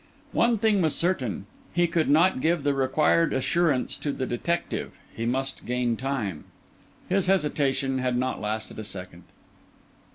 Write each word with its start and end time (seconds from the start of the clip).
One 0.31 0.57
thing 0.57 0.81
was 0.81 0.95
certain. 0.95 1.45
He 1.75 1.85
could 1.85 2.09
not 2.09 2.41
give 2.41 2.63
the 2.63 2.73
required 2.73 3.33
assurance 3.33 3.95
to 3.97 4.11
the 4.11 4.25
detective. 4.25 4.95
He 5.15 5.27
must 5.27 5.63
gain 5.63 5.95
time. 5.95 6.45
His 7.07 7.27
hesitation 7.27 7.99
had 7.99 8.17
not 8.17 8.41
lasted 8.41 8.79
a 8.79 8.83
second. 8.83 9.25